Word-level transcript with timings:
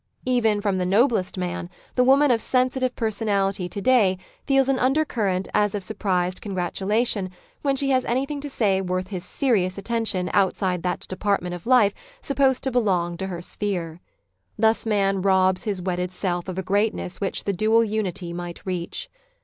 Even 0.25 0.61
from 0.61 0.77
the 0.79 0.83
noblest 0.87 1.37
man, 1.37 1.69
the 1.93 2.03
woman 2.03 2.31
of 2.31 2.41
sensitive 2.41 2.95
personality 2.95 3.69
to 3.69 3.81
day 3.83 4.17
feels 4.47 4.67
an 4.67 4.79
undercurrent 4.79 5.47
as 5.53 5.75
of 5.75 5.83
sur 5.83 5.93
prised 5.93 6.41
congratulation 6.41 7.29
when 7.61 7.75
she 7.75 7.91
has 7.91 8.03
anything 8.05 8.41
to 8.41 8.49
say 8.49 8.81
worth 8.81 9.09
his 9.09 9.23
serious 9.23 9.77
attention 9.77 10.27
outside 10.33 10.81
that 10.81 11.01
department 11.07 11.53
of 11.53 11.67
life 11.67 11.93
supposed 12.19 12.63
to 12.63 12.71
belong 12.71 13.15
to 13.15 13.27
her 13.27 13.43
«sphere.'' 13.43 14.01
Thus 14.57 14.87
man 14.87 15.21
robs 15.21 15.65
his 15.65 15.83
wedded 15.83 16.11
self 16.11 16.47
of 16.47 16.57
a 16.57 16.63
greatness 16.63 17.21
which 17.21 17.43
the 17.43 17.53
dual 17.53 17.83
unity 17.83 18.33
might 18.33 18.65
reach. 18.65 19.07